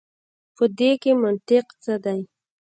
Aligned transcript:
په 0.55 0.63
دې 0.77 0.91
کښي 1.01 1.11
منطق 1.21 1.65
څه 1.83 1.93
دی. 2.03 2.19